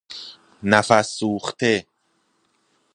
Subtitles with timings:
[0.63, 1.85] نفس سوخته